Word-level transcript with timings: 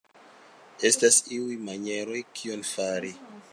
Estas 0.89 1.19
iuj 1.35 1.59
manieroj 1.67 2.25
kion 2.39 2.67
fari. 2.73 3.15